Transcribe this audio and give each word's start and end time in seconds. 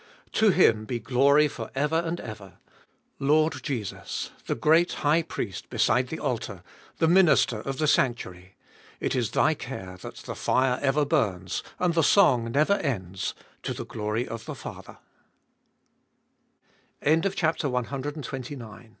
3. 0.31 0.31
To 0.31 0.49
Him 0.55 0.85
be 0.85 0.97
glory 0.97 1.47
for 1.47 1.69
ever 1.75 1.97
and 1.99 2.19
ever! 2.19 2.53
Lord 3.19 3.61
Jesus! 3.61 4.31
the 4.47 4.55
great 4.55 4.93
High 5.05 5.21
Priest 5.21 5.69
beside 5.69 6.07
the 6.07 6.17
altar, 6.17 6.63
the 6.97 7.07
minister 7.07 7.59
of 7.59 7.77
the 7.77 7.85
sanctuary, 7.85 8.55
it 8.99 9.13
is 9.13 9.29
Thy 9.29 9.53
care 9.53 9.97
that 10.01 10.15
the 10.15 10.33
fire 10.33 10.79
ever 10.81 11.05
burns, 11.05 11.61
and 11.77 11.93
the 11.93 12.01
song 12.01 12.51
never 12.51 12.77
ends, 12.77 13.35
to 13.61 13.75
the 13.75 13.85
glory 13.85 14.27
of 14.27 14.45
the 14.45 14.55
Father. 14.55 14.97